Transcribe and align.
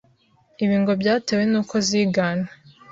Ibi 0.63 0.75
ngo 0.81 0.91
byatewe 1.01 1.43
n’uko 1.51 1.75
ziganwe 1.87 2.49